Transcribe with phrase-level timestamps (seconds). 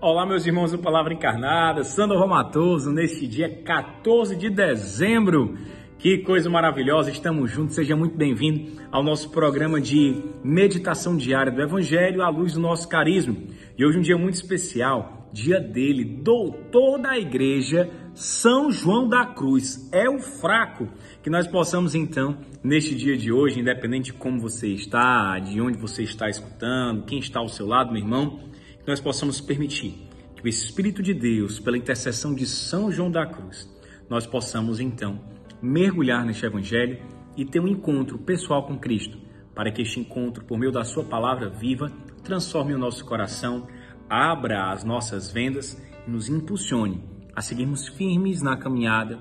[0.00, 5.58] Olá, meus irmãos do Palavra Encarnada, Sandro Romatoso, neste dia 14 de dezembro.
[5.98, 11.60] Que coisa maravilhosa, estamos juntos, seja muito bem-vindo ao nosso programa de meditação diária do
[11.60, 13.34] Evangelho à luz do nosso carisma.
[13.76, 19.90] E hoje um dia muito especial, dia dele, doutor da igreja, São João da Cruz.
[19.90, 20.86] É o fraco
[21.24, 25.76] que nós possamos então, neste dia de hoje, independente de como você está, de onde
[25.76, 28.46] você está escutando, quem está ao seu lado, meu irmão,
[28.88, 33.26] que nós possamos permitir que o Espírito de Deus, pela intercessão de São João da
[33.26, 33.68] Cruz,
[34.08, 35.20] nós possamos então
[35.60, 36.98] mergulhar neste Evangelho
[37.36, 39.18] e ter um encontro pessoal com Cristo,
[39.54, 41.92] para que este encontro, por meio da Sua palavra viva,
[42.24, 43.68] transforme o nosso coração,
[44.08, 47.04] abra as nossas vendas e nos impulsione
[47.36, 49.20] a seguirmos firmes na caminhada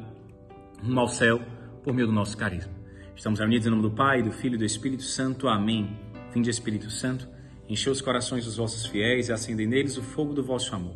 [0.81, 1.41] rumo ao céu
[1.84, 2.72] por meio do nosso carisma.
[3.17, 5.49] Estamos reunidos em nome do Pai, do Filho e do Espírito Santo.
[5.49, 5.99] Amém.
[6.31, 7.36] Fim de Espírito Santo
[7.69, 10.95] Enchei os corações dos vossos fiéis e acendei neles o fogo do vosso amor.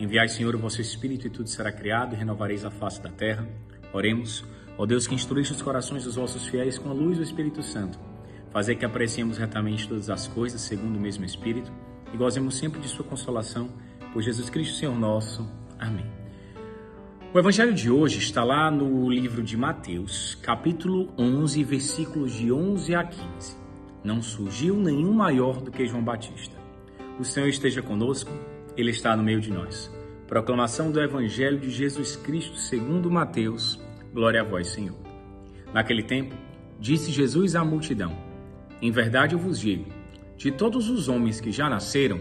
[0.00, 3.46] Enviai, Senhor, o vosso Espírito e tudo será criado e renovareis a face da terra.
[3.92, 4.42] Oremos,
[4.78, 7.98] ó Deus que instruíste os corações dos vossos fiéis com a luz do Espírito Santo.
[8.50, 11.70] Fazer que apreciemos retamente todas as coisas segundo o mesmo Espírito
[12.14, 13.68] e gozemos sempre de sua consolação.
[14.10, 15.46] Por Jesus Cristo, Senhor nosso.
[15.78, 16.06] Amém.
[17.34, 22.94] O evangelho de hoje está lá no livro de Mateus, capítulo 11, versículos de 11
[22.94, 23.67] a 15.
[24.02, 26.56] Não surgiu nenhum maior do que João Batista.
[27.18, 28.30] O Senhor esteja conosco,
[28.76, 29.92] Ele está no meio de nós.
[30.26, 33.80] Proclamação do Evangelho de Jesus Cristo segundo Mateus.
[34.12, 34.96] Glória a vós, Senhor.
[35.72, 36.34] Naquele tempo,
[36.78, 38.16] disse Jesus à multidão:
[38.80, 39.86] Em verdade eu vos digo,
[40.36, 42.20] de todos os homens que já nasceram,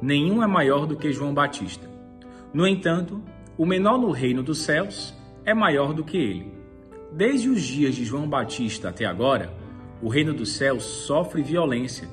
[0.00, 1.86] nenhum é maior do que João Batista.
[2.54, 3.22] No entanto,
[3.56, 6.52] o menor no reino dos céus é maior do que ele.
[7.12, 9.52] Desde os dias de João Batista até agora,
[10.02, 12.08] o reino dos céus sofre violência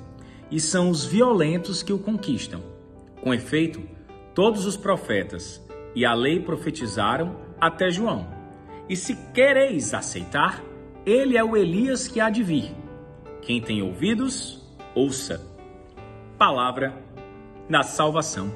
[0.50, 2.62] e são os violentos que o conquistam.
[3.22, 3.82] Com efeito,
[4.34, 5.64] todos os profetas
[5.96, 8.28] e a lei profetizaram até João.
[8.88, 10.64] E se quereis aceitar,
[11.06, 12.76] ele é o Elias que há de vir.
[13.42, 15.42] Quem tem ouvidos, ouça.
[16.38, 16.94] Palavra
[17.70, 18.52] da salvação.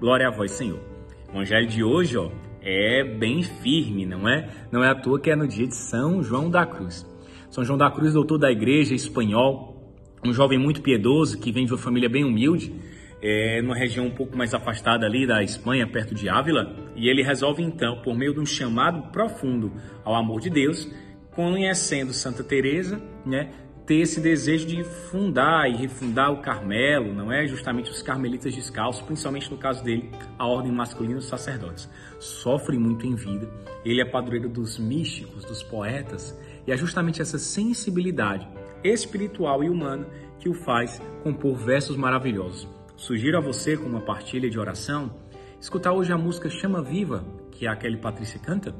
[0.00, 0.80] Glória a vós, Senhor.
[1.28, 2.30] O evangelho de hoje, ó,
[2.62, 4.48] é bem firme, não é?
[4.70, 7.06] Não é à toa que é no dia de São João da Cruz.
[7.54, 9.80] São João da Cruz, doutor da igreja, espanhol,
[10.24, 12.74] um jovem muito piedoso que vem de uma família bem humilde,
[13.22, 17.22] é, numa região um pouco mais afastada ali da Espanha, perto de Ávila, e ele
[17.22, 19.70] resolve então, por meio de um chamado profundo
[20.02, 20.90] ao amor de Deus,
[21.30, 23.52] conhecendo Santa Teresa, né,
[23.86, 27.46] ter esse desejo de fundar e refundar o Carmelo, não é?
[27.46, 31.88] Justamente os carmelitas descalços, principalmente no caso dele, a ordem masculina dos sacerdotes.
[32.18, 33.48] Sofre muito em vida.
[33.84, 38.48] Ele é padroeiro dos místicos, dos poetas, e é justamente essa sensibilidade
[38.82, 40.06] espiritual e humana
[40.38, 42.68] que o faz compor versos maravilhosos.
[42.96, 45.14] Sugiro a você, com uma partilha de oração,
[45.60, 48.74] escutar hoje a música Chama Viva, que a Kelly Patrícia canta,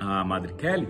[0.00, 0.88] a Madre Kelly,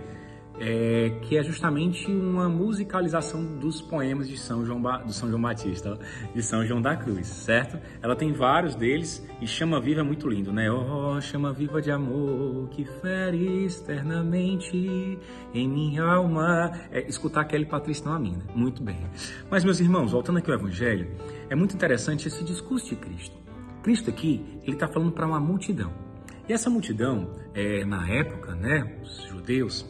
[0.60, 5.03] é, que é justamente uma musicalização dos poemas de São João, ba...
[5.09, 5.98] São João Batista,
[6.34, 7.78] de São João da Cruz, certo?
[8.03, 10.70] Ela tem vários deles e Chama Viva é muito lindo, né?
[10.70, 15.19] Oh, chama viva de amor que fere externamente
[15.53, 16.72] em minha alma.
[16.91, 18.44] É, escutar Kelly Patrícia não a mim, né?
[18.54, 18.98] Muito bem.
[19.50, 21.09] Mas, meus irmãos, voltando aqui ao Evangelho,
[21.48, 23.36] é muito interessante esse discurso de Cristo.
[23.82, 25.92] Cristo aqui, ele está falando para uma multidão.
[26.48, 29.86] E essa multidão, é, na época, né, os judeus,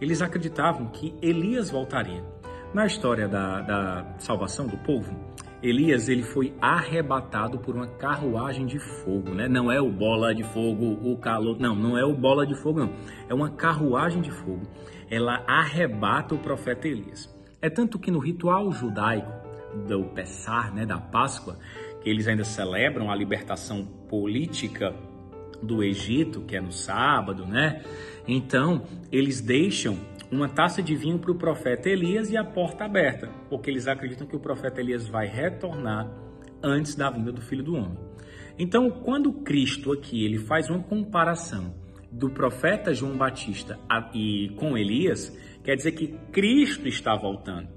[0.00, 2.24] eles acreditavam que Elias voltaria.
[2.74, 5.16] Na história da, da salvação do povo,
[5.62, 9.48] Elias ele foi arrebatado por uma carruagem de fogo, né?
[9.48, 12.80] Não é o bola de fogo, o calor, não, não é o bola de fogo,
[12.80, 12.92] não.
[13.28, 14.62] É uma carruagem de fogo.
[15.10, 17.34] Ela arrebata o profeta Elias.
[17.62, 19.32] É tanto que no ritual judaico
[19.88, 21.58] do Pessar, né, da Páscoa,
[22.02, 24.94] que eles ainda celebram a libertação política
[25.62, 27.82] do Egito, que é no sábado, né?
[28.26, 29.96] Então, eles deixam
[30.30, 34.26] uma taça de vinho para o profeta Elias e a porta aberta, porque eles acreditam
[34.26, 36.10] que o profeta Elias vai retornar
[36.62, 37.98] antes da vinda do Filho do Homem.
[38.58, 41.74] Então, quando Cristo aqui ele faz uma comparação
[42.10, 43.78] do profeta João Batista
[44.14, 47.68] e com Elias, quer dizer que Cristo está voltando.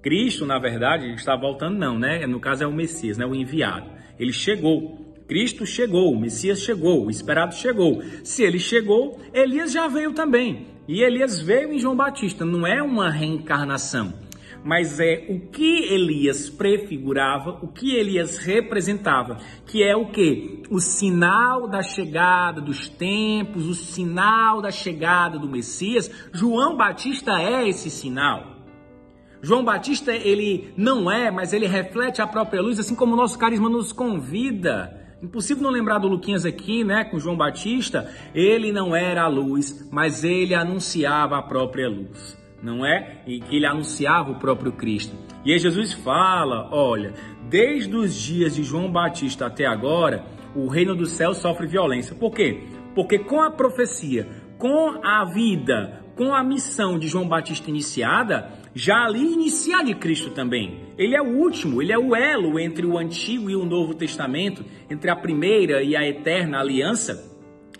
[0.00, 2.26] Cristo, na verdade, está voltando não, né?
[2.26, 3.24] No caso é o Messias, né?
[3.24, 3.88] O enviado.
[4.18, 5.11] Ele chegou.
[5.32, 8.02] Cristo chegou, o Messias chegou, o esperado chegou.
[8.22, 10.66] Se ele chegou, Elias já veio também.
[10.86, 14.12] E Elias veio em João Batista, não é uma reencarnação,
[14.62, 20.64] mas é o que Elias prefigurava, o que Elias representava, que é o que?
[20.68, 26.10] O sinal da chegada dos tempos, o sinal da chegada do Messias.
[26.30, 28.58] João Batista é esse sinal.
[29.40, 33.38] João Batista, ele não é, mas ele reflete a própria luz, assim como o nosso
[33.38, 38.10] carisma nos convida Impossível não lembrar do Luquinhas aqui, né, com João Batista.
[38.34, 43.22] Ele não era a luz, mas ele anunciava a própria luz, não é?
[43.24, 45.14] E que ele anunciava o próprio Cristo.
[45.44, 47.14] E aí Jesus fala: olha,
[47.48, 50.24] desde os dias de João Batista até agora,
[50.56, 52.16] o reino do céu sofre violência.
[52.16, 52.64] Por quê?
[52.92, 54.26] Porque com a profecia,
[54.58, 60.30] com a vida, com a missão de João Batista iniciada, já ali inicia de Cristo
[60.30, 60.81] também.
[60.96, 64.64] Ele é o último, ele é o elo entre o Antigo e o Novo Testamento,
[64.90, 67.30] entre a primeira e a eterna aliança.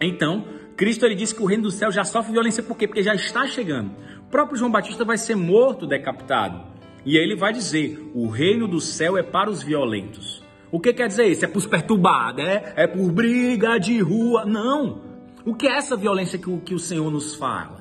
[0.00, 0.44] Então,
[0.76, 2.86] Cristo ele diz que o reino do céu já sofre violência por quê?
[2.86, 3.92] Porque já está chegando.
[4.20, 6.62] O próprio João Batista vai ser morto, decapitado.
[7.04, 10.42] E aí ele vai dizer: o reino do céu é para os violentos.
[10.70, 11.44] O que quer dizer isso?
[11.44, 12.72] É para os perturbados, é?
[12.76, 14.46] É por briga de rua?
[14.46, 15.02] Não.
[15.44, 17.78] O que é essa violência que o, que o Senhor nos fala?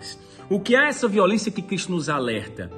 [0.50, 2.70] O que é essa violência que Cristo nos alerta?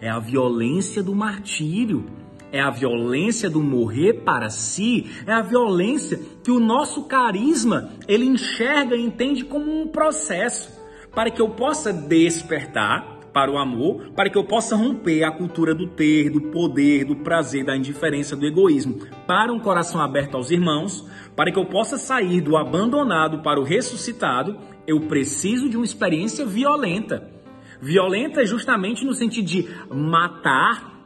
[0.00, 2.06] É a violência do martírio,
[2.52, 8.24] é a violência do morrer para si, é a violência que o nosso carisma ele
[8.24, 10.80] enxerga e entende como um processo.
[11.14, 15.74] Para que eu possa despertar para o amor, para que eu possa romper a cultura
[15.74, 20.50] do ter, do poder, do prazer, da indiferença, do egoísmo, para um coração aberto aos
[20.50, 21.06] irmãos,
[21.36, 26.44] para que eu possa sair do abandonado para o ressuscitado, eu preciso de uma experiência
[26.44, 27.39] violenta.
[27.80, 31.00] Violenta é justamente no sentido de matar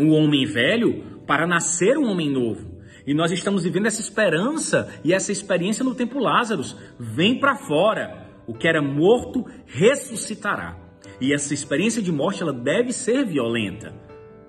[0.00, 2.74] o homem velho para nascer um homem novo.
[3.06, 6.62] E nós estamos vivendo essa esperança e essa experiência no tempo Lázaro.
[6.98, 8.24] Vem para fora.
[8.46, 10.76] O que era morto ressuscitará.
[11.20, 13.94] E essa experiência de morte, ela deve ser violenta.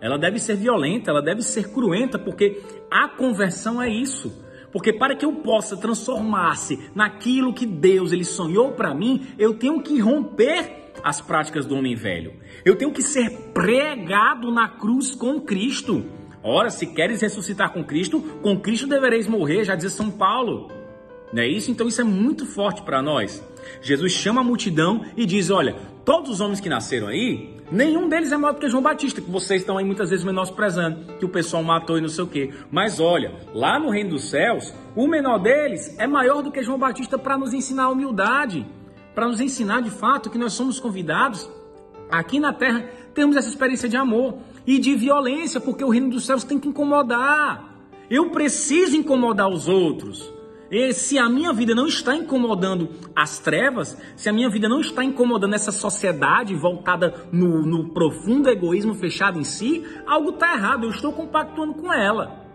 [0.02, 2.62] Ela deve ser violenta, ela deve ser cruenta, porque
[2.92, 4.45] a conversão é isso.
[4.76, 9.82] Porque para que eu possa transformar-se naquilo que Deus ele sonhou para mim, eu tenho
[9.82, 12.34] que romper as práticas do homem velho.
[12.66, 16.04] Eu tenho que ser pregado na cruz com Cristo.
[16.44, 20.70] Ora, se queres ressuscitar com Cristo, com Cristo devereis morrer, já diz São Paulo.
[21.32, 21.72] Não é isso?
[21.72, 23.42] Então isso é muito forte para nós.
[23.82, 28.32] Jesus chama a multidão e diz: Olha, todos os homens que nasceram aí, nenhum deles
[28.32, 31.30] é maior do que João Batista, que vocês estão aí muitas vezes menosprezando, que o
[31.30, 32.54] pessoal matou e não sei o quê.
[32.72, 36.80] Mas olha, lá no reino dos céus, o menor deles é maior do que João
[36.80, 38.66] Batista para nos ensinar a humildade,
[39.14, 41.50] para nos ensinar de fato que nós somos convidados
[42.10, 42.86] aqui na terra
[43.16, 46.68] temos essa experiência de amor e de violência, porque o reino dos céus tem que
[46.68, 47.74] incomodar.
[48.10, 50.32] Eu preciso incomodar os outros.
[50.94, 55.04] Se a minha vida não está incomodando as trevas, se a minha vida não está
[55.04, 60.86] incomodando essa sociedade voltada no, no profundo egoísmo fechado em si, algo está errado.
[60.86, 62.46] Eu estou compactuando com ela.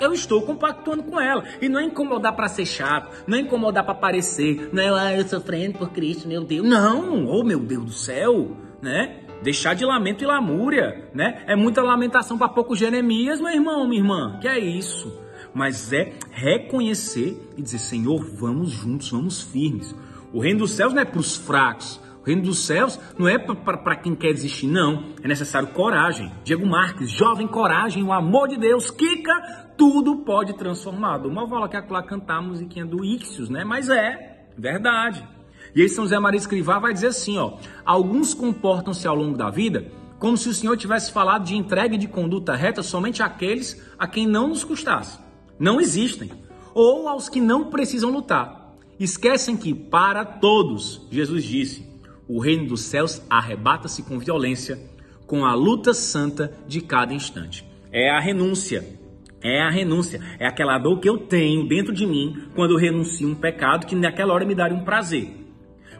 [0.00, 1.44] Eu estou compactuando com ela.
[1.60, 5.16] E não é incomodar para ser chato, não é incomodar para parecer, não é, ah,
[5.16, 6.66] eu sofrendo por Cristo, meu Deus.
[6.66, 9.20] Não, oh meu Deus do céu, né?
[9.42, 11.44] Deixar de lamento e lamúria, né?
[11.46, 14.38] É muita lamentação para poucos Jeremias, meu irmão, minha irmã.
[14.40, 15.29] Que é isso?
[15.54, 19.94] Mas é reconhecer e dizer: Senhor, vamos juntos, vamos firmes.
[20.32, 22.00] O reino dos céus não é para os fracos.
[22.22, 25.04] O reino dos céus não é para quem quer desistir, não.
[25.22, 26.30] É necessário coragem.
[26.44, 31.18] Diego Marques, jovem coragem, o amor de Deus, Kika, tudo pode transformar.
[31.18, 33.64] Do uma vala que é lá cantar a musiquinha do Ixios, né?
[33.64, 35.26] Mas é verdade.
[35.74, 37.54] E aí São José Maria Escrivá vai dizer assim, ó.
[37.84, 42.06] Alguns comportam-se ao longo da vida como se o Senhor tivesse falado de entrega de
[42.06, 45.18] conduta reta somente àqueles a quem não nos custasse
[45.60, 46.30] não existem,
[46.74, 48.74] ou aos que não precisam lutar.
[48.98, 51.86] Esquecem que, para todos, Jesus disse:
[52.26, 54.80] o reino dos céus arrebata-se com violência,
[55.26, 57.64] com a luta santa de cada instante.
[57.92, 58.98] É a renúncia.
[59.42, 60.20] É a renúncia.
[60.38, 63.94] É aquela dor que eu tenho dentro de mim quando eu renuncio um pecado que
[63.94, 65.28] naquela hora me daria um prazer.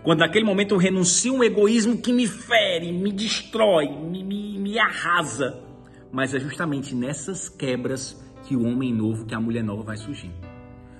[0.02, 4.78] Quando naquele momento eu renuncio um egoísmo que me fere, me destrói, me, me, me
[4.78, 5.62] arrasa.
[6.10, 8.18] Mas é justamente nessas quebras
[8.50, 10.32] que o homem novo, que a mulher nova vai surgir.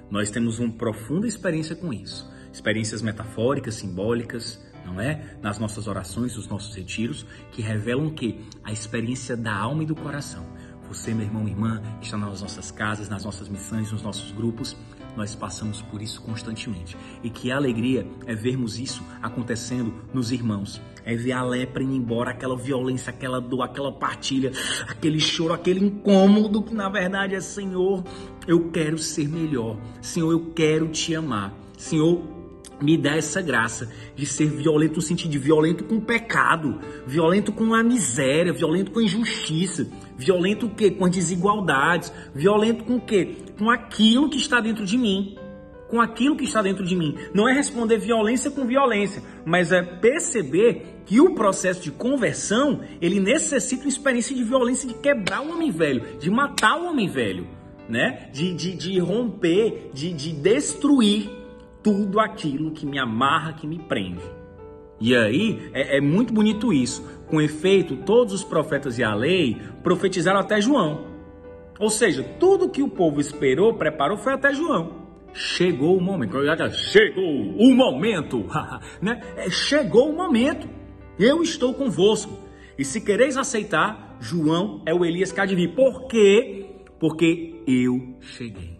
[0.09, 2.31] Nós temos uma profunda experiência com isso.
[2.53, 5.37] Experiências metafóricas, simbólicas, não é?
[5.43, 9.97] Nas nossas orações, nos nossos retiros, que revelam que a experiência da alma e do
[9.97, 10.47] coração.
[10.87, 14.77] Você, meu irmão, irmã, que está nas nossas casas, nas nossas missões, nos nossos grupos,
[15.17, 16.97] nós passamos por isso constantemente.
[17.23, 20.81] E que alegria é vermos isso acontecendo nos irmãos.
[21.05, 24.53] É ver a lepra indo embora, aquela violência, aquela dor, aquela partilha,
[24.87, 28.05] aquele choro, aquele incômodo que na verdade é Senhor,
[28.47, 29.77] eu quero ser melhor.
[30.01, 31.55] Senhor, eu quero te amar.
[31.77, 32.23] Senhor,
[32.81, 37.75] me dá essa graça de ser violento no sentido de violento com pecado, violento com
[37.75, 39.87] a miséria, violento com a injustiça,
[40.21, 40.91] violento o quê?
[40.91, 43.37] Com as desigualdades, violento com o quê?
[43.59, 45.37] Com aquilo que está dentro de mim.
[45.89, 47.17] Com aquilo que está dentro de mim.
[47.35, 53.19] Não é responder violência com violência, mas é perceber que o processo de conversão, ele
[53.19, 57.47] necessita uma experiência de violência de quebrar o homem velho, de matar o homem velho.
[57.89, 58.29] né?
[58.33, 61.29] De, de, de romper, de, de destruir
[61.83, 64.23] tudo aquilo que me amarra, que me prende.
[65.01, 67.03] E aí é, é, muito bonito isso.
[67.27, 71.07] Com efeito, todos os profetas e a lei profetizaram até João.
[71.79, 75.01] Ou seja, tudo que o povo esperou, preparou, foi até João.
[75.33, 76.37] Chegou o momento.
[76.73, 77.25] Chegou
[77.57, 78.45] o momento.
[79.01, 79.21] né?
[79.37, 80.69] É, chegou o momento.
[81.19, 82.33] Eu estou convosco.
[82.77, 85.75] E se quereis aceitar, João é o Elias que há de vir.
[85.75, 86.67] Por quê?
[86.99, 88.79] Porque eu cheguei.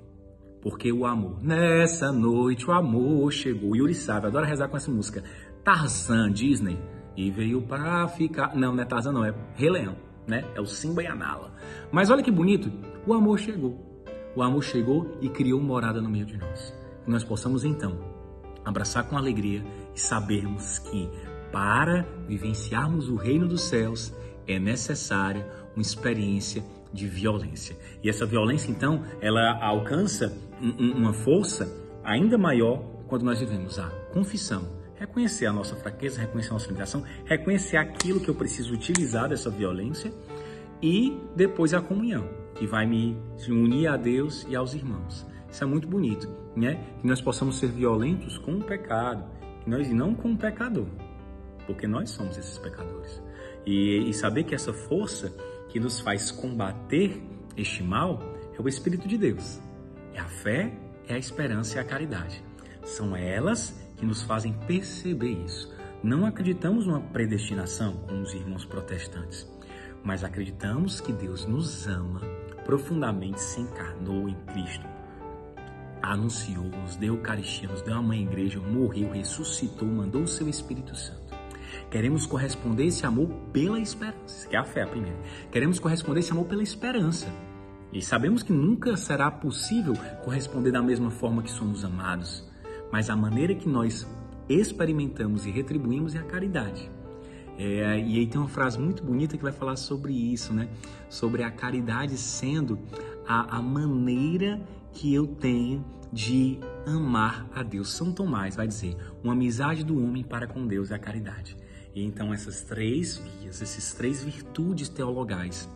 [0.61, 1.43] Porque o amor.
[1.43, 3.75] Nessa noite o amor chegou.
[3.75, 5.25] Yuri sabe, adora rezar com essa música.
[5.65, 6.79] Tarzan, Disney.
[7.17, 8.55] E veio para ficar.
[8.57, 10.45] Não, não é Tarzan, não, é Rei Leão, né?
[10.55, 11.53] É o Simba e a Nala.
[11.91, 12.71] Mas olha que bonito,
[13.07, 13.79] o amor chegou.
[14.35, 16.75] O amor chegou e criou morada no meio de nós.
[17.05, 17.99] Que nós possamos então
[18.65, 19.65] abraçar com alegria
[19.95, 21.09] e sabermos que
[21.51, 24.15] para vivenciarmos o reino dos céus
[24.47, 27.77] é necessária uma experiência de violência.
[28.03, 31.69] E essa violência, então, ela alcança uma força
[32.05, 34.69] ainda maior quando nós vivemos a confissão,
[35.01, 39.49] reconhecer a nossa fraqueza, reconhecer a nossa limitação, reconhecer aquilo que eu preciso utilizar dessa
[39.49, 40.13] violência
[40.83, 43.17] e depois a comunhão, que vai me
[43.49, 45.27] unir a Deus e aos irmãos.
[45.51, 46.85] Isso é muito bonito, né?
[47.01, 49.25] Que nós possamos ser violentos com o pecado,
[49.65, 50.87] que nós não com o pecador,
[51.67, 53.23] porque nós somos esses pecadores.
[53.65, 55.35] E, e saber que essa força
[55.71, 57.21] que nos faz combater
[57.57, 58.21] este mal
[58.57, 59.61] é o Espírito de Deus.
[60.13, 60.73] É a fé,
[61.09, 62.45] é a esperança e a caridade.
[62.85, 65.71] São elas que nos fazem perceber isso.
[66.03, 69.47] Não acreditamos numa predestinação, como os irmãos protestantes,
[70.03, 72.23] mas acreditamos que Deus nos ama
[72.65, 74.87] profundamente, se encarnou em Cristo,
[76.01, 80.97] anunciou, nos deu Eucaristia, nos deu a mãe igreja, morreu, ressuscitou, mandou o seu Espírito
[80.97, 81.21] Santo.
[81.91, 85.19] Queremos corresponder esse amor pela esperança, que é a fé a primeira.
[85.53, 87.27] Queremos corresponder esse amor pela esperança.
[87.93, 92.49] E sabemos que nunca será possível corresponder da mesma forma que somos amados,
[92.91, 94.07] mas a maneira que nós
[94.49, 96.91] experimentamos e retribuímos é a caridade.
[97.57, 100.69] É, e aí tem uma frase muito bonita que vai falar sobre isso, né?
[101.09, 102.79] Sobre a caridade sendo
[103.27, 104.61] a, a maneira
[104.93, 107.93] que eu tenho de amar a Deus.
[107.93, 111.57] São Tomás vai dizer: uma amizade do homem para com Deus é a caridade.
[111.95, 115.69] E então essas três vias, essas três virtudes teologais,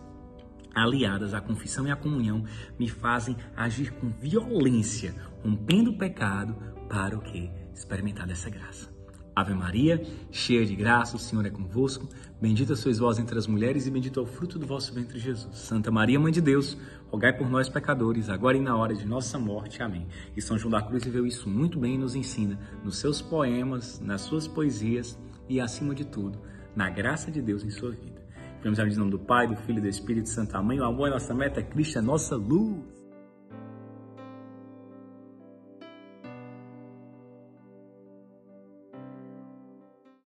[0.75, 2.45] aliadas à confissão e à comunhão,
[2.79, 6.57] me fazem agir com violência, rompendo o pecado
[6.95, 7.51] para o que?
[7.75, 8.89] Experimentar dessa graça.
[9.35, 12.09] Ave Maria, cheia de graça, o Senhor é convosco.
[12.41, 15.59] Bendita sois vós entre as mulheres e bendito é o fruto do vosso ventre, Jesus.
[15.59, 16.79] Santa Maria, Mãe de Deus,
[17.11, 19.83] rogai por nós, pecadores, agora e na hora de nossa morte.
[19.83, 20.07] Amém.
[20.37, 23.99] E São João da Cruz viveu isso muito bem e nos ensina nos seus poemas,
[23.99, 26.41] nas suas poesias e, acima de tudo,
[26.77, 28.23] na graça de Deus em sua vida.
[28.63, 30.57] Vamos em nome do Pai, do Filho e do Espírito Santo.
[30.57, 30.79] Amém.
[30.79, 32.94] O amor é nossa meta, Cristo é nossa luz.